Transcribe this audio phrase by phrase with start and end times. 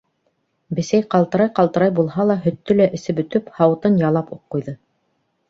[0.77, 4.77] Бесәй ҡалтырай-ҡалтырай булһа ла һөттө лә эсеп бөтөп, һауытын ялап уҡ ҡуйҙы.